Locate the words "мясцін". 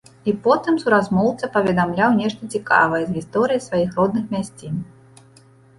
4.37-4.75